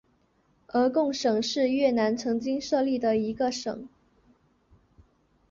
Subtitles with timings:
[0.65, 3.87] 鹅贡省是越南曾经设立的一个省。